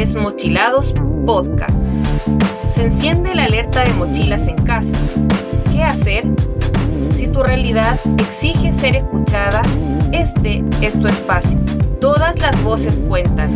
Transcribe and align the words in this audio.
Desmochilados 0.00 0.94
Podcast. 1.26 1.78
Se 2.70 2.84
enciende 2.84 3.34
la 3.34 3.44
alerta 3.44 3.84
de 3.84 3.92
mochilas 3.92 4.48
en 4.48 4.56
casa. 4.64 4.96
¿Qué 5.70 5.82
hacer? 5.84 6.24
Si 7.14 7.26
tu 7.26 7.42
realidad 7.42 8.00
exige 8.16 8.72
ser 8.72 8.96
escuchada, 8.96 9.60
este 10.10 10.64
es 10.80 10.98
tu 10.98 11.06
espacio. 11.06 11.58
Todas 12.00 12.40
las 12.40 12.62
voces 12.62 12.98
cuentan. 13.08 13.50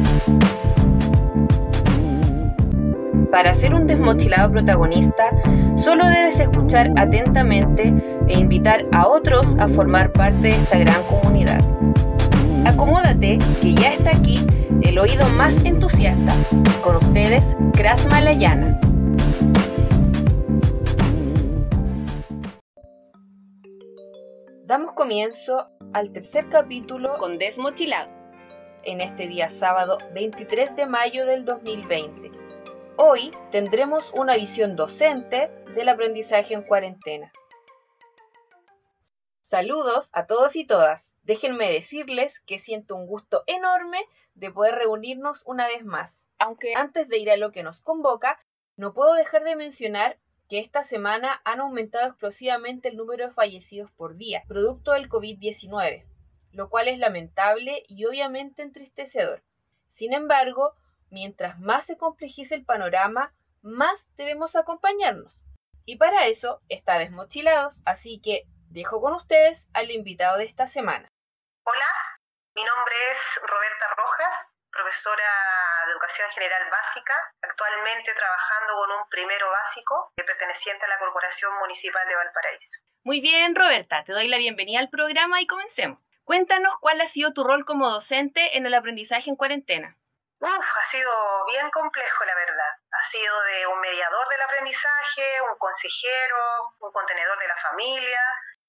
Para 3.30 3.54
ser 3.54 3.72
un 3.72 3.86
desmochilado 3.86 4.52
protagonista, 4.52 5.24
solo 5.82 6.04
debes 6.04 6.38
escuchar 6.40 6.92
atentamente 6.96 7.90
e 8.28 8.38
invitar 8.38 8.84
a 8.92 9.06
otros 9.06 9.56
a 9.58 9.66
formar 9.66 10.12
parte 10.12 10.48
de 10.48 10.56
esta 10.56 10.76
gran 10.76 11.02
comunidad. 11.04 11.64
Acomódate, 12.66 13.38
que 13.60 13.74
ya 13.74 13.90
está 13.90 14.16
aquí 14.16 14.38
el 14.82 14.98
oído 14.98 15.28
más 15.28 15.54
entusiasta. 15.66 16.34
Con 16.82 16.96
ustedes, 16.96 17.54
Kras 17.74 18.06
Malayana. 18.06 18.80
Damos 24.64 24.92
comienzo 24.92 25.68
al 25.92 26.10
tercer 26.12 26.48
capítulo 26.48 27.18
con 27.18 27.36
Desmochilado, 27.36 28.10
en 28.82 29.02
este 29.02 29.28
día 29.28 29.50
sábado 29.50 29.98
23 30.14 30.74
de 30.74 30.86
mayo 30.86 31.26
del 31.26 31.44
2020. 31.44 32.32
Hoy 32.96 33.30
tendremos 33.52 34.10
una 34.14 34.36
visión 34.36 34.74
docente 34.74 35.50
del 35.74 35.90
aprendizaje 35.90 36.54
en 36.54 36.62
cuarentena. 36.62 37.30
Saludos 39.42 40.08
a 40.14 40.26
todos 40.26 40.56
y 40.56 40.66
todas. 40.66 41.13
Déjenme 41.24 41.70
decirles 41.72 42.40
que 42.40 42.58
siento 42.58 42.96
un 42.96 43.06
gusto 43.06 43.44
enorme 43.46 44.06
de 44.34 44.50
poder 44.50 44.74
reunirnos 44.74 45.42
una 45.46 45.66
vez 45.66 45.84
más. 45.84 46.20
Aunque 46.38 46.74
antes 46.74 47.08
de 47.08 47.18
ir 47.18 47.30
a 47.30 47.38
lo 47.38 47.50
que 47.50 47.62
nos 47.62 47.80
convoca, 47.80 48.38
no 48.76 48.92
puedo 48.92 49.14
dejar 49.14 49.42
de 49.44 49.56
mencionar 49.56 50.18
que 50.50 50.58
esta 50.58 50.84
semana 50.84 51.40
han 51.44 51.60
aumentado 51.60 52.06
explosivamente 52.06 52.88
el 52.88 52.96
número 52.96 53.26
de 53.26 53.32
fallecidos 53.32 53.90
por 53.92 54.16
día, 54.16 54.44
producto 54.46 54.92
del 54.92 55.08
COVID-19, 55.08 56.04
lo 56.52 56.68
cual 56.68 56.88
es 56.88 56.98
lamentable 56.98 57.84
y 57.88 58.04
obviamente 58.04 58.62
entristecedor. 58.62 59.42
Sin 59.88 60.12
embargo, 60.12 60.74
mientras 61.08 61.58
más 61.58 61.84
se 61.84 61.96
complejice 61.96 62.54
el 62.54 62.64
panorama, 62.66 63.32
más 63.62 64.10
debemos 64.16 64.56
acompañarnos. 64.56 65.38
Y 65.86 65.96
para 65.96 66.26
eso 66.26 66.60
está 66.68 66.98
Desmochilados, 66.98 67.80
así 67.86 68.20
que 68.20 68.46
dejo 68.68 69.00
con 69.00 69.14
ustedes 69.14 69.68
al 69.72 69.90
invitado 69.90 70.36
de 70.36 70.44
esta 70.44 70.66
semana. 70.66 71.13
Hola, 71.66 71.88
mi 72.56 72.62
nombre 72.62 72.94
es 73.10 73.40
Roberta 73.42 73.86
Rojas, 73.96 74.54
profesora 74.70 75.24
de 75.86 75.92
Educación 75.92 76.28
General 76.32 76.70
Básica, 76.70 77.14
actualmente 77.40 78.12
trabajando 78.12 78.74
con 78.74 78.90
un 78.90 79.08
primero 79.08 79.50
básico 79.50 80.12
perteneciente 80.14 80.84
a 80.84 80.88
la 80.88 80.98
Corporación 80.98 81.54
Municipal 81.60 82.06
de 82.06 82.16
Valparaíso. 82.16 82.80
Muy 83.02 83.22
bien, 83.22 83.54
Roberta, 83.54 84.04
te 84.04 84.12
doy 84.12 84.28
la 84.28 84.36
bienvenida 84.36 84.78
al 84.78 84.90
programa 84.90 85.40
y 85.40 85.46
comencemos. 85.46 85.98
Cuéntanos 86.24 86.74
cuál 86.80 87.00
ha 87.00 87.08
sido 87.08 87.32
tu 87.32 87.44
rol 87.44 87.64
como 87.64 87.88
docente 87.88 88.58
en 88.58 88.66
el 88.66 88.74
aprendizaje 88.74 89.30
en 89.30 89.36
cuarentena. 89.36 89.96
Uf, 90.40 90.50
ha 90.50 90.84
sido 90.84 91.10
bien 91.46 91.70
complejo, 91.70 92.24
la 92.26 92.34
verdad. 92.34 92.72
Ha 92.92 93.02
sido 93.04 93.42
de 93.44 93.66
un 93.68 93.80
mediador 93.80 94.28
del 94.28 94.42
aprendizaje, 94.42 95.40
un 95.50 95.56
consejero, 95.56 96.74
un 96.80 96.92
contenedor 96.92 97.38
de 97.38 97.48
la 97.48 97.56
familia, 97.56 98.20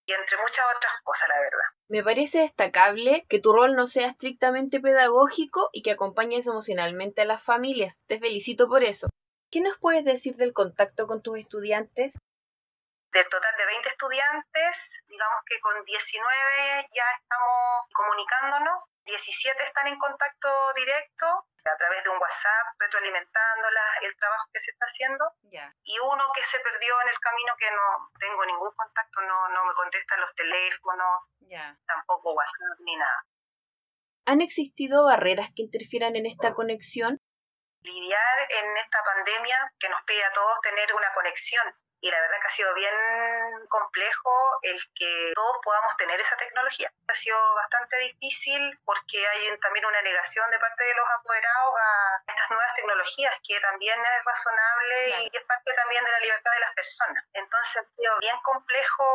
y 0.05 0.13
entre 0.13 0.37
muchas 0.37 0.65
otras 0.75 0.93
cosas, 1.03 1.29
la 1.29 1.39
verdad. 1.39 1.65
Me 1.87 2.03
parece 2.03 2.39
destacable 2.39 3.25
que 3.29 3.39
tu 3.39 3.53
rol 3.53 3.75
no 3.75 3.87
sea 3.87 4.07
estrictamente 4.07 4.79
pedagógico 4.79 5.69
y 5.71 5.81
que 5.81 5.91
acompañes 5.91 6.47
emocionalmente 6.47 7.21
a 7.21 7.25
las 7.25 7.43
familias. 7.43 7.99
Te 8.07 8.19
felicito 8.19 8.67
por 8.67 8.83
eso. 8.83 9.09
¿Qué 9.51 9.61
nos 9.61 9.77
puedes 9.77 10.05
decir 10.05 10.35
del 10.35 10.53
contacto 10.53 11.07
con 11.07 11.21
tus 11.21 11.39
estudiantes? 11.39 12.17
Del 13.15 13.29
total 13.29 13.55
de 13.55 13.65
20 13.65 13.87
estudiantes, 13.87 14.99
digamos 15.07 15.39
que 15.45 15.57
con 15.61 15.71
19 15.85 16.89
ya 16.91 17.07
estamos 17.15 17.87
comunicándonos, 17.95 18.89
17 19.05 19.63
están 19.63 19.87
en 19.87 19.97
contacto 19.97 20.49
directo 20.75 21.47
a 21.63 21.77
través 21.77 22.03
de 22.03 22.09
un 22.09 22.19
WhatsApp, 22.19 22.75
retroalimentándolas, 22.77 24.01
el 24.01 24.13
trabajo 24.17 24.49
que 24.51 24.59
se 24.59 24.71
está 24.71 24.83
haciendo. 24.83 25.31
Y 25.85 25.97
uno 25.97 26.23
que 26.35 26.43
se 26.43 26.59
perdió 26.59 26.91
en 27.03 27.07
el 27.07 27.19
camino 27.21 27.53
que 27.57 27.71
no 27.71 28.11
tengo 28.19 28.45
ningún 28.47 28.71
contacto, 28.75 29.21
no, 29.21 29.47
no 29.47 29.63
me 29.63 29.73
contestan 29.75 30.19
los 30.19 30.35
teléfonos, 30.35 31.31
tampoco 31.87 32.33
WhatsApp 32.33 32.79
ni 32.79 32.97
nada. 32.97 33.25
¿Han 34.25 34.41
existido 34.41 35.05
barreras 35.05 35.51
que 35.55 35.63
interfieran 35.63 36.17
en 36.17 36.25
esta 36.25 36.53
conexión? 36.53 37.21
Lidiar 37.85 38.37
en 38.49 38.77
esta 38.77 39.03
pandemia 39.03 39.71
que 39.79 39.89
nos 39.89 40.01
pide 40.03 40.23
a 40.23 40.33
todos 40.33 40.59
tener 40.61 40.93
una 40.93 41.13
conexión 41.13 41.73
y 42.05 42.11
la 42.11 42.21
verdad 42.21 42.37
que 42.39 42.47
ha 42.47 42.51
sido 42.51 42.73
bien 42.75 42.93
complejo 43.67 44.31
el 44.61 44.77
que 44.93 45.31
todos 45.33 45.57
podamos 45.63 45.97
tener 45.97 46.19
esa 46.19 46.37
tecnología. 46.37 46.91
Ha 47.07 47.15
sido 47.15 47.37
bastante 47.55 47.97
difícil 47.97 48.77
porque 48.85 49.25
hay 49.25 49.57
también 49.57 49.85
una 49.85 50.01
negación 50.03 50.49
de 50.51 50.59
parte 50.59 50.83
de 50.83 50.95
los 50.95 51.09
apoderados 51.17 51.73
a 51.81 52.31
estas 52.31 52.49
nuevas 52.51 52.75
tecnologías 52.75 53.33
que 53.41 53.59
también 53.59 53.97
es 53.99 54.25
razonable 54.25 55.09
y 55.23 55.35
es 55.35 55.43
parte 55.45 55.73
también 55.73 56.05
de 56.05 56.11
la 56.11 56.19
libertad 56.19 56.51
de 56.51 56.59
las 56.59 56.75
personas. 56.75 57.25
Entonces 57.33 57.77
ha 57.77 57.95
sido 57.95 58.19
bien 58.19 58.37
complejo 58.43 59.05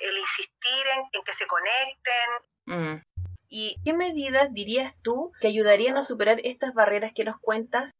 el 0.00 0.18
insistir 0.18 0.86
en, 0.88 1.24
que 1.24 1.32
se 1.32 1.46
conecten. 1.46 2.30
Mm. 2.66 3.02
¿Y 3.48 3.82
qué 3.84 3.92
medidas 3.94 4.52
dirías 4.52 4.94
tú 5.02 5.32
que 5.40 5.48
ayudarían 5.48 5.96
a 5.96 6.02
superar 6.02 6.36
estas 6.44 6.72
barreras 6.72 7.12
que 7.16 7.24
nos 7.24 7.40
cuentas? 7.40 7.90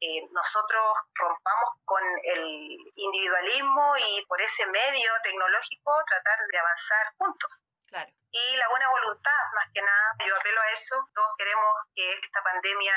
Eh, 0.00 0.28
nosotros 0.30 0.84
rompamos 1.14 1.70
con 1.84 2.02
el 2.22 2.76
individualismo 2.94 3.96
y 3.96 4.24
por 4.26 4.40
ese 4.40 4.66
medio 4.66 5.10
tecnológico 5.22 5.92
tratar 6.06 6.38
de 6.50 6.58
avanzar 6.58 7.14
juntos. 7.16 7.62
Y 7.94 8.56
la 8.58 8.68
buena 8.68 8.84
voluntad, 8.90 9.40
más 9.54 9.72
que 9.72 9.80
nada, 9.80 10.12
yo 10.26 10.36
apelo 10.36 10.60
a 10.60 10.68
eso. 10.68 10.94
Todos 11.14 11.30
queremos 11.38 11.72
que 11.94 12.04
esta 12.12 12.42
pandemia 12.42 12.92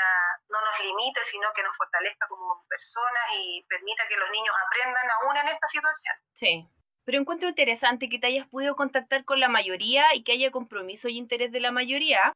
no 0.50 0.60
nos 0.60 0.80
limite, 0.80 1.20
sino 1.24 1.48
que 1.54 1.62
nos 1.62 1.74
fortalezca 1.76 2.28
como 2.28 2.62
personas 2.68 3.24
y 3.38 3.64
permita 3.68 4.06
que 4.08 4.18
los 4.18 4.28
niños 4.30 4.54
aprendan 4.66 5.08
aún 5.10 5.36
en 5.38 5.48
esta 5.48 5.66
situación. 5.68 6.14
Sí. 6.38 6.68
Pero 7.06 7.18
encuentro 7.18 7.48
interesante 7.48 8.10
que 8.10 8.18
te 8.18 8.26
hayas 8.26 8.48
podido 8.48 8.76
contactar 8.76 9.24
con 9.24 9.40
la 9.40 9.48
mayoría 9.48 10.14
y 10.14 10.22
que 10.24 10.32
haya 10.32 10.50
compromiso 10.50 11.08
y 11.08 11.16
interés 11.16 11.50
de 11.52 11.60
la 11.60 11.70
mayoría. 11.70 12.34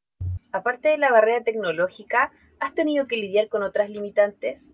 Aparte 0.51 0.87
de 0.89 0.97
la 0.97 1.11
barrera 1.11 1.43
tecnológica, 1.43 2.31
¿Has 2.59 2.73
tenido 2.73 3.07
que 3.07 3.15
lidiar 3.15 3.49
con 3.49 3.63
otras 3.63 3.89
limitantes? 3.89 4.73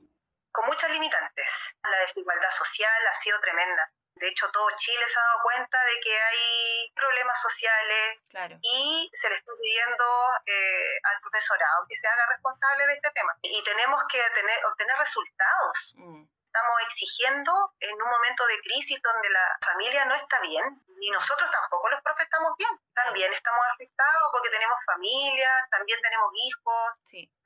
Con 0.52 0.66
muchas 0.68 0.92
limitantes. 0.92 1.76
La 1.84 2.00
desigualdad 2.02 2.52
social 2.52 3.08
ha 3.10 3.14
sido 3.14 3.40
tremenda. 3.40 3.92
De 4.16 4.28
hecho, 4.28 4.50
todo 4.52 4.70
Chile 4.76 5.02
se 5.08 5.20
ha 5.20 5.24
dado 5.24 5.40
cuenta 5.42 5.78
de 5.86 6.00
que 6.04 6.22
hay 6.22 6.92
problemas 6.94 7.42
sociales 7.42 8.20
y 8.62 9.10
se 9.14 9.30
le 9.30 9.36
está 9.36 9.52
pidiendo 9.60 10.06
eh, 10.46 11.00
al 11.04 11.22
profesorado 11.22 11.86
que 11.90 11.96
se 11.96 12.08
haga 12.08 12.28
responsable 12.28 12.88
de 12.88 12.94
este 12.94 13.12
tema. 13.12 13.36
Y 13.42 13.64
tenemos 13.64 14.04
que 14.12 14.20
tener, 14.36 14.66
obtener 14.66 14.98
resultados. 14.98 15.94
Mm 15.96 16.26
estamos 16.52 16.76
exigiendo 16.84 17.52
en 17.80 17.96
un 17.96 18.10
momento 18.12 18.46
de 18.46 18.60
crisis 18.60 19.02
donde 19.02 19.30
la 19.30 19.58
familia 19.64 20.04
no 20.04 20.16
está 20.16 20.38
bien 20.42 20.84
y 21.00 21.10
nosotros 21.10 21.50
tampoco 21.50 21.88
los 21.88 22.02
profes 22.04 22.26
estamos 22.26 22.52
bien. 22.58 22.70
También 22.94 23.32
estamos 23.32 23.64
afectados 23.74 24.28
porque 24.34 24.50
tenemos 24.50 24.78
familia, 24.86 25.50
también 25.72 25.98
tenemos 26.04 26.30
hijos, 26.44 26.86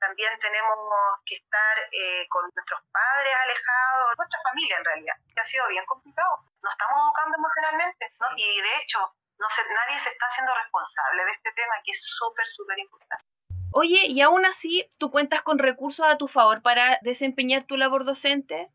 también 0.00 0.36
tenemos 0.40 0.76
que 1.24 1.36
estar 1.36 1.74
eh, 1.92 2.26
con 2.28 2.50
nuestros 2.52 2.82
padres 2.90 3.34
alejados, 3.46 4.18
nuestra 4.18 4.40
familia 4.42 4.76
en 4.76 4.84
realidad, 4.84 5.16
que 5.32 5.40
ha 5.40 5.44
sido 5.44 5.68
bien 5.68 5.86
complicado. 5.86 6.42
Nos 6.60 6.74
estamos 6.74 6.98
educando 6.98 7.38
emocionalmente 7.38 8.12
y 8.36 8.60
de 8.60 8.74
hecho 8.82 8.98
no 9.38 9.46
nadie 9.46 9.98
se 10.00 10.10
está 10.10 10.26
haciendo 10.26 10.52
responsable 10.52 11.24
de 11.24 11.30
este 11.30 11.52
tema 11.52 11.74
que 11.84 11.92
es 11.92 12.02
súper, 12.02 12.46
súper 12.46 12.78
importante. 12.80 13.24
Oye, 13.72 14.06
y 14.06 14.20
aún 14.20 14.44
así, 14.46 14.90
¿tú 14.98 15.10
cuentas 15.10 15.42
con 15.42 15.58
recursos 15.58 16.06
a 16.06 16.16
tu 16.16 16.26
favor 16.28 16.62
para 16.62 16.98
desempeñar 17.02 17.66
tu 17.66 17.76
labor 17.76 18.04
docente? 18.04 18.70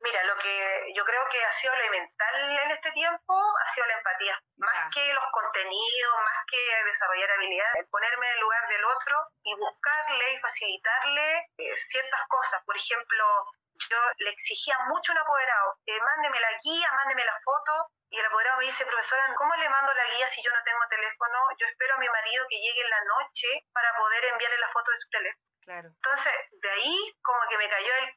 Mira, 0.00 0.22
lo 0.24 0.36
que 0.38 0.92
yo 0.94 1.04
creo 1.04 1.28
que 1.30 1.44
ha 1.44 1.52
sido 1.52 1.74
elemental 1.74 2.58
en 2.58 2.70
este 2.70 2.92
tiempo 2.92 3.34
ha 3.64 3.68
sido 3.68 3.86
la 3.86 3.94
empatía. 3.94 4.40
Más 4.56 4.92
que 4.92 5.12
los 5.12 5.24
contenidos, 5.32 6.14
más 6.24 6.44
que 6.50 6.84
desarrollar 6.84 7.30
habilidades, 7.30 7.76
el 7.76 7.88
ponerme 7.88 8.26
en 8.28 8.34
el 8.34 8.40
lugar 8.40 8.68
del 8.68 8.84
otro 8.84 9.28
y 9.42 9.54
buscarle 9.54 10.32
y 10.32 10.38
facilitarle 10.38 11.50
eh, 11.56 11.76
ciertas 11.76 12.20
cosas. 12.28 12.62
Por 12.64 12.76
ejemplo, 12.76 13.24
yo 13.90 13.98
le 14.18 14.30
exigía 14.30 14.76
mucho 14.88 15.12
a 15.12 15.14
un 15.14 15.20
apoderado, 15.20 15.78
eh, 15.86 16.00
mándeme 16.00 16.40
la 16.40 16.52
guía, 16.62 16.90
mándeme 16.92 17.24
la 17.24 17.38
foto, 17.44 17.90
y 18.08 18.18
el 18.18 18.26
apoderado 18.26 18.58
me 18.58 18.66
dice, 18.66 18.86
profesora, 18.86 19.34
¿cómo 19.36 19.54
le 19.56 19.68
mando 19.68 19.92
la 19.92 20.04
guía 20.16 20.28
si 20.28 20.42
yo 20.42 20.50
no 20.52 20.62
tengo 20.64 20.80
teléfono? 20.88 21.38
Yo 21.58 21.66
espero 21.66 21.94
a 21.94 21.98
mi 21.98 22.08
marido 22.08 22.46
que 22.48 22.60
llegue 22.60 22.80
en 22.82 22.90
la 22.90 23.04
noche 23.04 23.48
para 23.72 23.96
poder 23.96 24.24
enviarle 24.26 24.58
la 24.58 24.68
foto 24.68 24.90
de 24.90 24.96
su 24.98 25.08
teléfono. 25.08 25.44
Claro. 25.62 25.88
Entonces, 25.88 26.32
de 26.52 26.70
ahí 26.70 27.18
como 27.22 27.40
que 27.48 27.58
me 27.58 27.68
cayó 27.68 27.92
el 27.96 28.14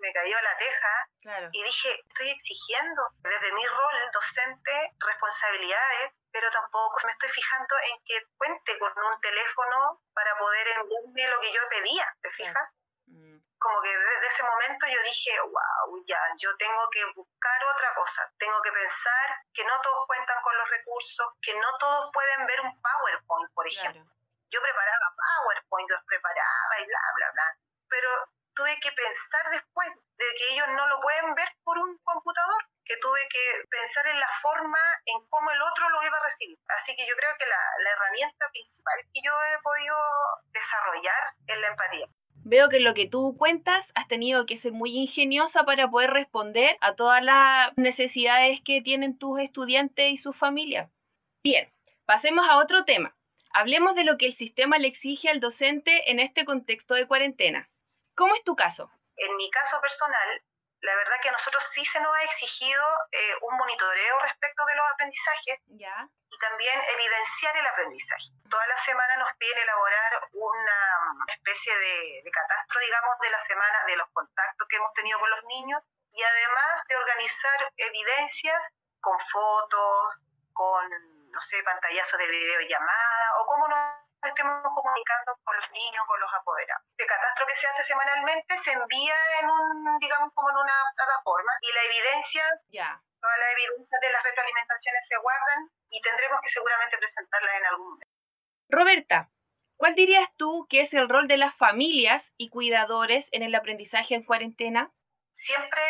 me 0.00 0.12
cayó 0.12 0.36
la 0.40 0.56
teja 0.56 1.48
y 1.52 1.62
dije, 1.62 2.00
estoy 2.08 2.30
exigiendo 2.30 3.02
desde 3.18 3.52
mi 3.52 3.66
rol 3.66 4.10
docente 4.12 4.92
responsabilidades, 4.98 6.12
pero 6.32 6.50
tampoco 6.50 6.98
me 7.06 7.12
estoy 7.12 7.28
fijando 7.30 7.74
en 7.90 8.04
que 8.04 8.26
cuente 8.36 8.78
con 8.78 8.92
un 8.96 9.20
teléfono 9.20 10.02
para 10.14 10.36
poder 10.38 10.68
enviarme 10.68 11.28
lo 11.28 11.40
que 11.40 11.52
yo 11.52 11.60
pedía, 11.68 12.06
¿te 12.22 12.30
fijas? 12.32 12.68
Mm. 13.06 13.38
como 13.58 13.82
que 13.82 13.90
desde 13.90 14.26
ese 14.28 14.42
momento 14.44 14.86
yo 14.86 15.02
dije, 15.02 15.32
wow, 15.40 16.04
ya, 16.06 16.20
yo 16.38 16.56
tengo 16.56 16.88
que 16.90 17.04
buscar 17.12 17.64
otra 17.74 17.92
cosa, 17.94 18.22
tengo 18.38 18.62
que 18.62 18.72
pensar 18.72 19.36
que 19.52 19.64
no 19.64 19.80
todos 19.82 20.06
cuentan 20.06 20.40
con 20.42 20.56
los 20.56 20.70
recursos, 20.70 21.26
que 21.42 21.54
no 21.58 21.68
todos 21.78 22.10
pueden 22.12 22.46
ver 22.46 22.60
un 22.60 22.80
PowerPoint, 22.80 23.52
por 23.52 23.66
ejemplo. 23.66 24.04
Yo 24.50 24.62
preparaba 24.62 25.14
PowerPoint, 25.16 25.90
los 25.90 26.04
preparaba 26.06 26.80
y 26.80 26.86
bla, 26.86 27.00
bla, 27.16 27.30
bla, 27.32 27.56
tuve 28.70 28.80
que 28.80 28.92
pensar 28.94 29.50
después 29.50 29.88
de 30.18 30.26
que 30.38 30.54
ellos 30.54 30.66
no 30.76 30.86
lo 30.86 31.00
pueden 31.00 31.34
ver 31.34 31.48
por 31.64 31.78
un 31.78 31.98
computador, 32.04 32.62
que 32.84 32.96
tuve 32.98 33.20
que 33.30 33.66
pensar 33.68 34.06
en 34.06 34.20
la 34.20 34.28
forma 34.42 34.78
en 35.06 35.18
cómo 35.28 35.50
el 35.50 35.62
otro 35.62 35.88
lo 35.90 36.02
iba 36.02 36.16
a 36.16 36.24
recibir. 36.24 36.58
Así 36.68 36.94
que 36.94 37.06
yo 37.06 37.14
creo 37.16 37.30
que 37.38 37.46
la, 37.46 37.62
la 37.82 37.90
herramienta 37.90 38.46
principal 38.52 38.94
que 39.12 39.20
yo 39.24 39.32
he 39.32 39.62
podido 39.62 39.96
desarrollar 40.52 41.34
es 41.46 41.60
la 41.60 41.68
empatía. 41.68 42.06
Veo 42.44 42.68
que 42.68 42.80
lo 42.80 42.94
que 42.94 43.08
tú 43.08 43.36
cuentas 43.36 43.86
has 43.94 44.08
tenido 44.08 44.46
que 44.46 44.58
ser 44.58 44.72
muy 44.72 44.96
ingeniosa 44.96 45.64
para 45.64 45.88
poder 45.88 46.10
responder 46.10 46.76
a 46.80 46.94
todas 46.94 47.22
las 47.22 47.76
necesidades 47.76 48.60
que 48.64 48.82
tienen 48.82 49.18
tus 49.18 49.40
estudiantes 49.40 50.12
y 50.12 50.18
sus 50.18 50.36
familias. 50.36 50.90
Bien, 51.42 51.68
pasemos 52.06 52.46
a 52.48 52.58
otro 52.58 52.84
tema. 52.84 53.14
Hablemos 53.52 53.96
de 53.96 54.04
lo 54.04 54.16
que 54.16 54.26
el 54.26 54.36
sistema 54.36 54.78
le 54.78 54.88
exige 54.88 55.28
al 55.28 55.40
docente 55.40 56.10
en 56.10 56.20
este 56.20 56.44
contexto 56.44 56.94
de 56.94 57.06
cuarentena. 57.06 57.68
¿Cómo 58.16 58.34
es 58.34 58.44
tu 58.44 58.54
caso? 58.56 58.90
En 59.16 59.36
mi 59.36 59.50
caso 59.50 59.80
personal, 59.80 60.42
la 60.80 60.94
verdad 60.96 61.16
que 61.22 61.28
a 61.28 61.32
nosotros 61.32 61.62
sí 61.72 61.84
se 61.84 62.00
nos 62.00 62.16
ha 62.16 62.22
exigido 62.24 62.82
eh, 63.12 63.34
un 63.42 63.56
monitoreo 63.56 64.18
respecto 64.20 64.64
de 64.64 64.74
los 64.74 64.86
aprendizajes 64.92 65.60
y 65.68 66.38
también 66.38 66.80
evidenciar 66.94 67.56
el 67.56 67.66
aprendizaje. 67.66 68.24
Toda 68.48 68.66
la 68.66 68.78
semana 68.78 69.16
nos 69.18 69.36
piden 69.36 69.58
elaborar 69.58 70.28
una 70.32 71.24
especie 71.28 71.76
de, 71.76 72.22
de 72.24 72.30
catastro, 72.30 72.80
digamos, 72.80 73.18
de 73.20 73.30
la 73.30 73.40
semana, 73.40 73.84
de 73.86 73.96
los 73.96 74.08
contactos 74.12 74.68
que 74.68 74.76
hemos 74.76 74.92
tenido 74.94 75.18
con 75.18 75.30
los 75.30 75.44
niños 75.44 75.82
y 76.12 76.22
además 76.22 76.82
de 76.88 76.96
organizar 76.96 77.72
evidencias 77.76 78.64
con 79.00 79.18
fotos, 79.20 80.14
con, 80.52 81.30
no 81.30 81.40
sé, 81.40 81.62
pantallazos 81.62 82.18
de 82.18 82.26
videollamada 82.26 83.38
o 83.40 83.46
cómo 83.46 83.68
nos 83.68 83.99
estemos 84.28 84.62
comunicando 84.74 85.38
con 85.44 85.56
los 85.56 85.70
niños, 85.72 86.04
con 86.06 86.20
los 86.20 86.30
apoderados. 86.34 86.84
El 86.96 87.06
catastro 87.06 87.46
que 87.46 87.54
se 87.54 87.66
hace 87.66 87.82
semanalmente 87.84 88.56
se 88.56 88.72
envía 88.72 89.16
en 89.40 89.48
un, 89.48 89.98
digamos, 89.98 90.32
como 90.34 90.50
en 90.50 90.56
una 90.56 90.76
plataforma 90.94 91.52
y 91.62 91.72
la 91.72 91.82
evidencia, 91.84 92.44
ya. 92.68 93.00
todas 93.20 93.38
las 93.38 93.52
evidencias 93.52 94.00
de 94.00 94.10
las 94.10 94.22
retroalimentaciones 94.22 95.06
se 95.06 95.16
guardan 95.18 95.70
y 95.90 96.00
tendremos 96.02 96.40
que 96.42 96.48
seguramente 96.48 96.98
presentarlas 96.98 97.54
en 97.56 97.66
algún 97.66 97.88
momento. 97.90 98.14
Roberta, 98.68 99.30
¿cuál 99.76 99.94
dirías 99.94 100.28
tú 100.36 100.66
que 100.68 100.82
es 100.82 100.92
el 100.92 101.08
rol 101.08 101.26
de 101.26 101.38
las 101.38 101.56
familias 101.56 102.22
y 102.36 102.50
cuidadores 102.50 103.26
en 103.32 103.42
el 103.42 103.54
aprendizaje 103.54 104.14
en 104.14 104.24
cuarentena? 104.24 104.92
Siempre 105.32 105.82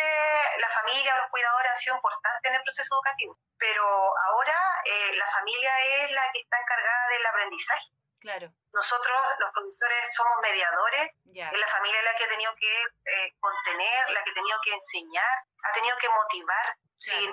la 0.60 0.68
familia 0.68 1.14
o 1.14 1.18
los 1.18 1.30
cuidadores 1.30 1.70
han 1.70 1.76
sido 1.76 1.96
importantes 1.96 2.50
en 2.50 2.56
el 2.56 2.62
proceso 2.62 2.94
educativo, 2.94 3.38
pero 3.58 3.82
ahora 3.84 4.56
eh, 4.84 5.16
la 5.16 5.26
familia 5.30 5.72
es 6.04 6.12
la 6.12 6.22
que 6.32 6.40
está 6.40 6.60
encargada 6.60 7.08
del 7.08 7.26
aprendizaje 7.26 7.88
Claro. 8.20 8.52
Nosotros, 8.72 9.18
los 9.38 9.50
profesores, 9.50 10.14
somos 10.14 10.38
mediadores. 10.42 11.10
Es 11.24 11.58
la 11.58 11.68
familia 11.68 12.02
la 12.02 12.14
que 12.16 12.24
ha 12.24 12.28
tenido 12.28 12.54
que 12.54 12.82
eh, 12.82 13.34
contener, 13.40 14.10
la 14.10 14.22
que 14.22 14.30
ha 14.30 14.34
tenido 14.34 14.58
que 14.62 14.74
enseñar, 14.74 15.44
ha 15.64 15.72
tenido 15.72 15.96
que 15.96 16.08
motivar. 16.08 16.76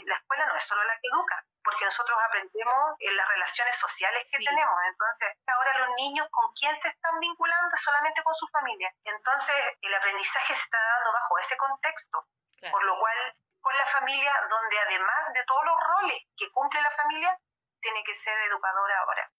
la 0.06 0.16
escuela 0.16 0.46
no 0.46 0.56
es 0.56 0.64
solo 0.64 0.84
la 0.86 0.96
que 0.96 1.10
educa, 1.12 1.46
porque 1.62 1.84
nosotros 1.84 2.18
aprendemos 2.24 2.96
en 3.00 3.18
las 3.18 3.28
relaciones 3.28 3.78
sociales 3.78 4.26
que 4.32 4.40
tenemos. 4.40 4.80
Entonces, 4.88 5.30
ahora 5.46 5.78
los 5.80 5.90
niños 5.96 6.28
con 6.32 6.52
quién 6.54 6.76
se 6.78 6.88
están 6.88 7.20
vinculando 7.20 7.76
solamente 7.78 8.24
con 8.24 8.34
su 8.34 8.48
familia. 8.48 8.90
Entonces, 9.04 9.56
el 9.82 9.94
aprendizaje 9.94 10.56
se 10.56 10.64
está 10.64 10.80
dando 10.80 11.12
bajo 11.12 11.38
ese 11.40 11.58
contexto. 11.58 12.26
Por 12.72 12.84
lo 12.84 12.98
cual, 12.98 13.36
con 13.62 13.78
la 13.78 13.86
familia, 13.88 14.34
donde 14.50 14.80
además 14.80 15.34
de 15.34 15.44
todos 15.44 15.66
los 15.66 15.78
roles 15.80 16.24
que 16.38 16.50
cumple 16.52 16.82
la 16.82 16.92
familia, 16.92 17.38
tiene 17.82 18.04
que 18.04 18.16
ser 18.16 18.38
educadora 18.48 19.00
ahora. 19.00 19.32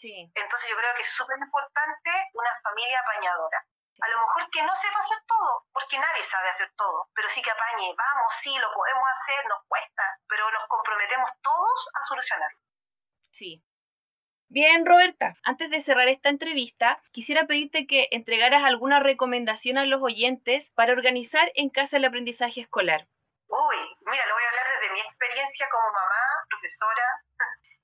Entonces 0.00 0.70
yo 0.70 0.76
creo 0.76 0.94
que 0.94 1.02
es 1.02 1.10
súper 1.10 1.36
importante 1.38 2.10
una 2.34 2.50
familia 2.62 3.00
apañadora. 3.00 3.64
A 4.00 4.08
lo 4.08 4.18
mejor 4.20 4.48
que 4.50 4.62
no 4.62 4.74
sepa 4.76 5.00
hacer 5.00 5.18
todo, 5.26 5.66
porque 5.72 5.98
nadie 5.98 6.22
sabe 6.22 6.48
hacer 6.48 6.70
todo, 6.76 7.08
pero 7.14 7.28
sí 7.28 7.42
que 7.42 7.50
apañe, 7.50 7.94
vamos, 7.96 8.32
sí, 8.40 8.56
lo 8.58 8.72
podemos 8.72 9.04
hacer, 9.10 9.44
nos 9.48 9.58
cuesta, 9.66 10.04
pero 10.28 10.48
nos 10.52 10.64
comprometemos 10.68 11.30
todos 11.42 11.90
a 11.94 12.02
solucionarlo. 12.02 12.58
Sí. 13.32 13.64
Bien, 14.50 14.86
Roberta, 14.86 15.34
antes 15.42 15.68
de 15.70 15.82
cerrar 15.82 16.08
esta 16.08 16.28
entrevista, 16.28 17.02
quisiera 17.12 17.46
pedirte 17.46 17.86
que 17.86 18.08
entregaras 18.12 18.64
alguna 18.64 19.00
recomendación 19.00 19.78
a 19.78 19.84
los 19.84 20.00
oyentes 20.00 20.70
para 20.74 20.92
organizar 20.92 21.50
en 21.54 21.68
casa 21.68 21.96
el 21.96 22.04
aprendizaje 22.04 22.60
escolar. 22.60 23.08
Uy, 23.48 23.76
mira, 24.06 24.26
lo 24.26 24.34
voy 24.34 24.44
a 24.44 24.48
hablar 24.48 24.66
desde 24.68 24.94
mi 24.94 25.00
experiencia 25.00 25.68
como 25.70 25.92
mamá, 25.92 26.46
profesora, 26.48 27.24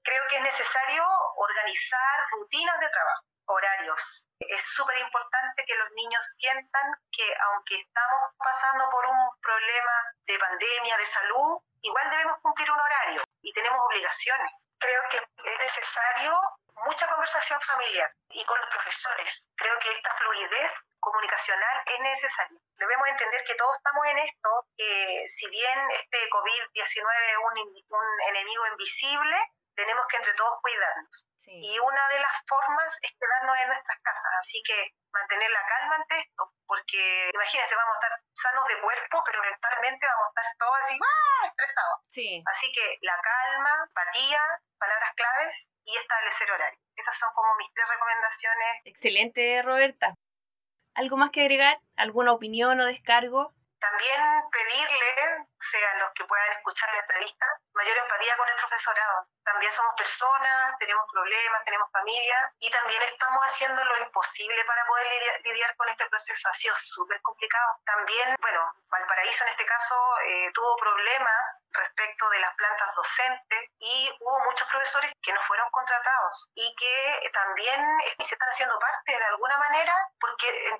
creo 0.05 0.23
que 0.29 0.37
es 0.37 0.43
necesario 0.43 1.03
organizar 1.37 2.29
rutinas 2.33 2.79
de 2.79 2.89
trabajo, 2.91 3.25
horarios. 3.47 4.25
Es 4.39 4.62
súper 4.62 4.99
importante 4.99 5.65
que 5.67 5.75
los 5.75 5.91
niños 5.93 6.25
sientan 6.37 6.93
que 7.11 7.35
aunque 7.49 7.77
estamos 7.77 8.33
pasando 8.39 8.89
por 8.91 9.06
un 9.06 9.31
problema 9.41 9.93
de 10.27 10.39
pandemia, 10.39 10.97
de 10.99 11.06
salud, 11.06 11.59
igual 11.81 12.11
debemos 12.11 12.39
cumplir 12.43 12.71
un 12.71 12.79
horario 12.79 13.23
y 13.43 13.53
tenemos 13.53 13.81
obligaciones. 13.87 14.67
Creo 14.79 15.03
que 15.11 15.17
es 15.17 15.59
necesario 15.59 16.39
mucha 16.85 17.09
conversación 17.09 17.61
familiar 17.62 18.12
y 18.31 18.45
con 18.45 18.59
los 18.61 18.69
profesores. 18.69 19.49
Creo 19.57 19.79
que 19.81 19.93
esta 19.93 20.15
fluidez 20.19 20.73
comunicacional 21.00 21.83
es 21.87 22.00
necesaria. 22.00 22.59
Debemos 22.77 23.09
entender 23.09 23.45
que 23.47 23.55
todos 23.55 23.77
estamos 23.77 24.05
en 24.07 24.19
esto, 24.19 24.50
que 24.77 25.25
si 25.29 25.49
bien 25.49 25.91
este 25.91 26.29
COVID-19 26.31 27.31
es 27.31 27.39
un, 27.39 27.99
un 27.99 28.21
enemigo 28.29 28.67
invisible, 28.67 29.37
tenemos 29.75 30.06
que 30.09 30.17
entre 30.17 30.35
todos 30.35 30.61
cuidarnos. 30.61 31.25
Y 31.47 31.79
una 31.79 32.09
de 32.09 32.19
las 32.21 32.32
formas 32.49 32.99
es 33.03 33.12
quedarnos 33.21 33.56
en 33.59 33.69
nuestras 33.69 33.99
casas, 34.03 34.32
así 34.38 34.62
que 34.65 34.94
mantener 35.12 35.50
la 35.50 35.62
calma 35.67 35.97
ante 35.97 36.19
esto, 36.19 36.50
porque 36.67 37.31
imagínense, 37.35 37.76
vamos 37.76 37.94
a 37.94 38.00
estar 38.00 38.21
sanos 38.35 38.67
de 38.67 38.81
cuerpo, 38.81 39.23
pero 39.26 39.43
mentalmente 39.43 40.06
vamos 40.06 40.25
a 40.25 40.41
estar 40.41 40.56
todos 40.59 40.76
así, 40.82 40.99
¡ah! 40.99 41.47
estresados. 41.47 42.00
Así 42.47 42.73
que 42.73 42.99
la 43.03 43.21
calma, 43.21 43.71
empatía, 43.87 44.41
palabras 44.79 45.12
claves 45.15 45.69
y 45.85 45.97
establecer 45.97 46.50
horario. 46.50 46.81
Esas 46.97 47.19
son 47.19 47.31
como 47.35 47.55
mis 47.56 47.73
tres 47.75 47.88
recomendaciones. 47.88 48.81
Excelente, 48.85 49.62
Roberta. 49.62 50.15
¿Algo 50.94 51.17
más 51.17 51.31
que 51.31 51.43
agregar? 51.43 51.78
¿Alguna 51.97 52.33
opinión 52.33 52.81
o 52.81 52.87
descargo? 52.87 53.52
También 53.85 54.49
pedirle, 54.50 55.45
sean 55.59 55.99
los 55.99 56.11
que 56.14 56.25
puedan 56.25 56.53
escuchar 56.53 56.91
la 56.95 57.00
entrevista, 57.00 57.47
mayor 57.75 57.99
empatía 57.99 58.35
con 58.38 58.49
el 58.49 58.57
profesorado. 58.57 59.29
También 59.45 59.71
somos 59.73 59.95
personas, 59.95 60.79
tenemos 60.79 61.05
problemas, 61.12 61.64
tenemos 61.64 61.91
familia 61.93 62.50
y 62.61 62.71
también 62.71 63.03
estamos 63.03 63.45
haciendo 63.45 63.85
lo 63.85 63.99
imposible 63.99 64.64
para 64.64 64.87
poder 64.87 65.43
lidiar, 65.45 65.76
con 65.76 65.88
este 65.91 66.07
proceso. 66.09 66.49
Ha 66.49 66.55
sido 66.55 66.75
súper 66.76 67.21
complicado. 67.21 67.76
También, 67.85 68.37
bueno, 68.41 68.73
Valparaíso 68.88 69.45
en 69.45 69.50
este 69.50 69.67
caso 69.67 69.95
eh, 70.25 70.50
tuvo 70.55 70.76
problemas 70.76 71.61
respecto 71.73 72.31
de 72.31 72.38
las 72.38 72.55
plantas 72.55 72.95
docentes 72.95 73.71
y 73.81 74.17
hubo 74.19 74.38
muchos 74.45 74.67
profesores 74.69 75.12
que 75.21 75.33
no 75.35 75.43
fueron 75.43 75.69
contratados 75.71 76.49
y 76.55 76.75
que 76.76 77.31
también 77.35 77.85
se 78.19 78.35
están 78.35 78.49
haciendo 78.49 78.79
parte 78.79 79.12
de 79.12 79.25
alguna 79.25 79.59
manera 79.59 79.95
porque 80.19 80.74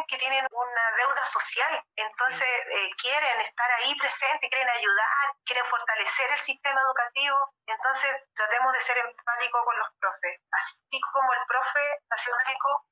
entienden 0.00 0.06
que 0.08 0.18
tienen 0.18 0.44
una 0.50 0.84
deuda 0.96 1.24
social. 1.26 1.84
Entonces 1.96 2.48
eh, 2.48 2.90
quieren 3.00 3.40
estar 3.40 3.70
ahí 3.70 3.94
presentes, 3.96 4.50
quieren 4.50 4.68
ayudar, 4.68 5.24
quieren 5.44 5.64
fortalecer 5.66 6.26
el 6.32 6.40
sistema 6.40 6.80
educativo. 6.80 7.36
Entonces 7.66 8.10
tratemos 8.34 8.72
de 8.72 8.80
ser 8.80 8.96
empáticos 8.98 9.60
con 9.64 9.78
los 9.78 9.88
profes. 9.98 10.40
Así 10.52 11.00
como 11.12 11.32
el 11.32 11.44
profe 11.46 11.84
ha 12.10 12.16
sido 12.16 12.36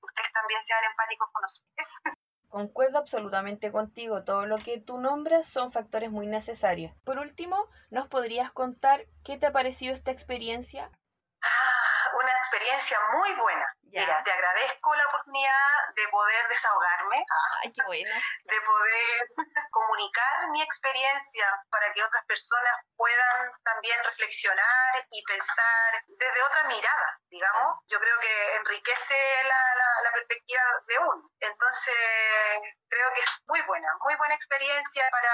ustedes 0.03 0.33
también 0.33 0.63
sean 0.63 0.85
empáticos 0.85 1.29
con 1.33 1.43
nosotros. 1.43 1.89
Concuerdo 2.49 2.99
absolutamente 2.99 3.71
contigo, 3.71 4.25
todo 4.25 4.47
lo 4.47 4.57
que 4.57 4.81
tú 4.81 4.97
nombras 4.99 5.47
son 5.47 5.71
factores 5.71 6.11
muy 6.11 6.27
necesarios. 6.27 6.97
Por 7.05 7.19
último, 7.19 7.69
¿nos 7.91 8.09
podrías 8.09 8.51
contar 8.53 9.05
qué 9.23 9.37
te 9.37 9.47
ha 9.47 9.53
parecido 9.53 9.93
esta 9.93 10.13
experiencia? 10.13 10.91
Una 12.29 12.37
experiencia 12.37 12.99
muy 13.17 13.33
buena. 13.37 13.65
Mira, 13.85 14.23
te 14.23 14.31
agradezco 14.31 14.95
la 14.95 15.07
oportunidad 15.07 15.95
de 15.97 16.09
poder 16.09 16.47
desahogarme, 16.49 17.25
Ay, 17.65 17.73
qué 17.73 17.83
bueno. 17.87 18.15
de 18.45 18.61
poder 18.61 19.29
comunicar 19.71 20.51
mi 20.53 20.61
experiencia 20.61 21.49
para 21.71 21.91
que 21.95 22.05
otras 22.05 22.23
personas 22.27 22.75
puedan 22.97 23.51
también 23.65 23.97
reflexionar 24.05 25.07
y 25.11 25.25
pensar 25.25 26.05
desde 26.07 26.43
otra 26.43 26.65
mirada, 26.65 27.19
digamos. 27.31 27.81
Yo 27.89 27.99
creo 27.99 28.21
que 28.21 28.57
enriquece 28.57 29.17
la, 29.45 29.63
la 30.05 30.13
perspectiva 30.13 30.63
de 30.87 30.99
uno. 30.99 31.31
Entonces, 31.41 31.97
creo 32.91 33.09
que 33.15 33.21
es 33.23 33.31
muy 33.47 33.63
buena, 33.63 33.89
muy 34.05 34.15
buena 34.17 34.35
experiencia 34.35 35.09
para 35.11 35.33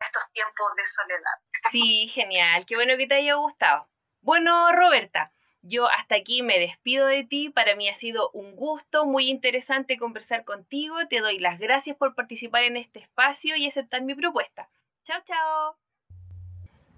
estos 0.00 0.24
tiempos 0.32 0.74
de 0.74 0.84
soledad. 0.84 1.36
Sí, 1.70 2.10
genial. 2.12 2.66
Qué 2.66 2.74
bueno 2.74 2.96
que 2.98 3.06
te 3.06 3.14
haya 3.22 3.34
gustado. 3.34 3.88
Bueno, 4.20 4.72
Roberta, 4.72 5.30
Yo 5.66 5.88
hasta 5.88 6.16
aquí 6.16 6.42
me 6.42 6.58
despido 6.58 7.06
de 7.06 7.24
ti. 7.24 7.48
Para 7.48 7.74
mí 7.74 7.88
ha 7.88 7.98
sido 7.98 8.30
un 8.32 8.54
gusto, 8.54 9.06
muy 9.06 9.30
interesante 9.30 9.96
conversar 9.96 10.44
contigo. 10.44 10.94
Te 11.08 11.20
doy 11.20 11.38
las 11.38 11.58
gracias 11.58 11.96
por 11.96 12.14
participar 12.14 12.64
en 12.64 12.76
este 12.76 12.98
espacio 12.98 13.56
y 13.56 13.66
aceptar 13.66 14.02
mi 14.02 14.14
propuesta. 14.14 14.68
Chao, 15.06 15.22
chao. 15.26 15.76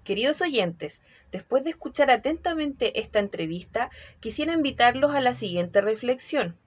Queridos 0.03 0.41
oyentes, 0.41 0.99
después 1.31 1.63
de 1.63 1.69
escuchar 1.69 2.11
atentamente 2.11 2.99
esta 2.99 3.19
entrevista, 3.19 3.89
quisiera 4.19 4.53
invitarlos 4.53 5.15
a 5.15 5.21
la 5.21 5.33
siguiente 5.33 5.79
reflexión. 5.79 6.57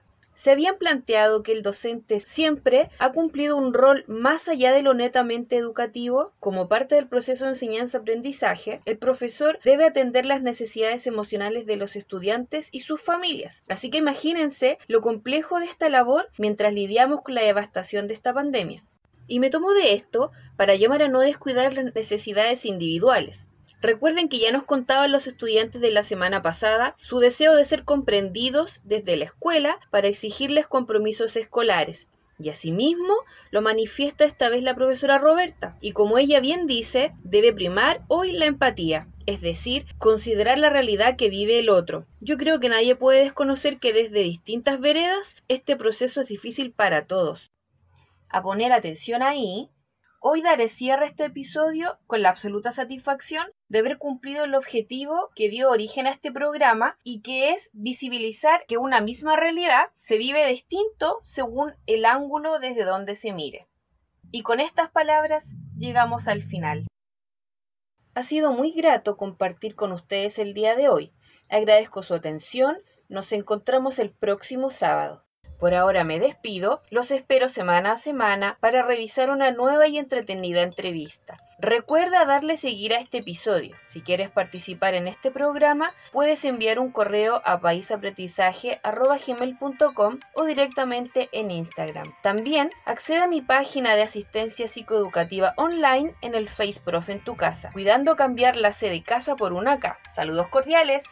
Se 0.41 0.49
habían 0.49 0.79
planteado 0.79 1.43
que 1.43 1.51
el 1.51 1.61
docente 1.61 2.19
siempre 2.19 2.89
ha 2.97 3.11
cumplido 3.11 3.55
un 3.55 3.75
rol 3.75 4.05
más 4.07 4.47
allá 4.47 4.73
de 4.73 4.81
lo 4.81 4.95
netamente 4.95 5.55
educativo. 5.55 6.33
Como 6.39 6.67
parte 6.67 6.95
del 6.95 7.07
proceso 7.07 7.45
de 7.45 7.51
enseñanza-aprendizaje, 7.51 8.81
el 8.85 8.97
profesor 8.97 9.59
debe 9.63 9.85
atender 9.85 10.25
las 10.25 10.41
necesidades 10.41 11.05
emocionales 11.05 11.67
de 11.67 11.75
los 11.75 11.95
estudiantes 11.95 12.69
y 12.71 12.79
sus 12.79 12.99
familias. 12.99 13.63
Así 13.69 13.91
que 13.91 13.99
imagínense 13.99 14.79
lo 14.87 15.01
complejo 15.01 15.59
de 15.59 15.67
esta 15.67 15.89
labor 15.89 16.27
mientras 16.39 16.73
lidiamos 16.73 17.21
con 17.21 17.35
la 17.35 17.43
devastación 17.43 18.07
de 18.07 18.15
esta 18.15 18.33
pandemia. 18.33 18.83
Y 19.27 19.39
me 19.39 19.51
tomo 19.51 19.73
de 19.73 19.93
esto 19.93 20.31
para 20.57 20.73
llamar 20.73 21.03
a 21.03 21.07
no 21.07 21.19
descuidar 21.19 21.71
las 21.75 21.93
necesidades 21.93 22.65
individuales. 22.65 23.45
Recuerden 23.81 24.29
que 24.29 24.37
ya 24.37 24.51
nos 24.51 24.63
contaban 24.63 25.11
los 25.11 25.25
estudiantes 25.25 25.81
de 25.81 25.89
la 25.89 26.03
semana 26.03 26.43
pasada 26.43 26.95
su 26.99 27.17
deseo 27.17 27.55
de 27.55 27.65
ser 27.65 27.83
comprendidos 27.83 28.79
desde 28.83 29.17
la 29.17 29.25
escuela 29.25 29.79
para 29.89 30.07
exigirles 30.07 30.67
compromisos 30.67 31.35
escolares. 31.35 32.07
Y 32.37 32.49
asimismo 32.49 33.13
lo 33.49 33.61
manifiesta 33.61 34.25
esta 34.25 34.49
vez 34.49 34.61
la 34.61 34.75
profesora 34.75 35.17
Roberta. 35.17 35.77
Y 35.81 35.93
como 35.93 36.19
ella 36.19 36.39
bien 36.39 36.67
dice, 36.67 37.13
debe 37.23 37.53
primar 37.53 38.01
hoy 38.07 38.31
la 38.31 38.45
empatía, 38.45 39.07
es 39.25 39.41
decir, 39.41 39.85
considerar 39.97 40.59
la 40.59 40.69
realidad 40.69 41.17
que 41.17 41.29
vive 41.29 41.59
el 41.59 41.69
otro. 41.69 42.05
Yo 42.19 42.37
creo 42.37 42.59
que 42.59 42.69
nadie 42.69 42.95
puede 42.95 43.23
desconocer 43.23 43.77
que 43.77 43.93
desde 43.93 44.21
distintas 44.21 44.79
veredas 44.79 45.35
este 45.47 45.75
proceso 45.75 46.21
es 46.21 46.27
difícil 46.27 46.71
para 46.71 47.05
todos. 47.05 47.51
A 48.29 48.43
poner 48.43 48.71
atención 48.71 49.23
ahí 49.23 49.69
Hoy 50.23 50.43
daré 50.43 50.67
cierre 50.67 51.05
a 51.05 51.07
este 51.07 51.25
episodio 51.25 51.97
con 52.05 52.21
la 52.21 52.29
absoluta 52.29 52.71
satisfacción 52.71 53.47
de 53.69 53.79
haber 53.79 53.97
cumplido 53.97 54.43
el 54.43 54.53
objetivo 54.53 55.31
que 55.33 55.49
dio 55.49 55.71
origen 55.71 56.05
a 56.05 56.11
este 56.11 56.31
programa 56.31 56.99
y 57.03 57.23
que 57.23 57.49
es 57.49 57.71
visibilizar 57.73 58.63
que 58.67 58.77
una 58.77 59.01
misma 59.01 59.35
realidad 59.35 59.87
se 59.97 60.19
vive 60.19 60.47
distinto 60.47 61.21
según 61.23 61.73
el 61.87 62.05
ángulo 62.05 62.59
desde 62.59 62.85
donde 62.85 63.15
se 63.15 63.33
mire. 63.33 63.67
Y 64.29 64.43
con 64.43 64.59
estas 64.59 64.91
palabras 64.91 65.55
llegamos 65.75 66.27
al 66.27 66.43
final. 66.43 66.85
Ha 68.13 68.21
sido 68.21 68.51
muy 68.51 68.73
grato 68.73 69.17
compartir 69.17 69.73
con 69.73 69.91
ustedes 69.91 70.37
el 70.37 70.53
día 70.53 70.75
de 70.75 70.87
hoy. 70.87 71.13
Agradezco 71.49 72.03
su 72.03 72.13
atención. 72.13 72.77
Nos 73.09 73.31
encontramos 73.31 73.97
el 73.97 74.11
próximo 74.11 74.69
sábado. 74.69 75.25
Por 75.61 75.73
ahora 75.75 76.03
me 76.03 76.19
despido, 76.19 76.81
los 76.89 77.11
espero 77.11 77.47
semana 77.47 77.91
a 77.91 77.97
semana 77.97 78.57
para 78.61 78.81
revisar 78.81 79.29
una 79.29 79.51
nueva 79.51 79.87
y 79.87 79.99
entretenida 79.99 80.63
entrevista. 80.63 81.37
Recuerda 81.59 82.25
darle 82.25 82.57
seguir 82.57 82.95
a 82.95 82.99
este 82.99 83.19
episodio. 83.19 83.75
Si 83.85 84.01
quieres 84.01 84.31
participar 84.31 84.95
en 84.95 85.07
este 85.07 85.29
programa, 85.29 85.93
puedes 86.11 86.43
enviar 86.45 86.79
un 86.79 86.91
correo 86.91 87.43
a 87.45 87.61
paisaprendizaje.com 87.61 90.19
o 90.33 90.45
directamente 90.45 91.29
en 91.31 91.51
Instagram. 91.51 92.11
También 92.23 92.71
accede 92.85 93.19
a 93.19 93.27
mi 93.27 93.41
página 93.41 93.95
de 93.95 94.01
asistencia 94.01 94.67
psicoeducativa 94.67 95.53
online 95.57 96.15
en 96.21 96.33
el 96.33 96.49
FaceProf 96.49 97.09
en 97.09 97.23
tu 97.23 97.35
casa, 97.35 97.69
cuidando 97.71 98.15
cambiar 98.15 98.57
la 98.57 98.73
C 98.73 98.89
de 98.89 99.03
casa 99.03 99.35
por 99.35 99.53
una 99.53 99.79
K. 99.79 99.99
Saludos 100.15 100.47
cordiales. 100.47 101.03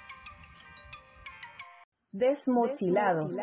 Desmotilado. 2.14 3.36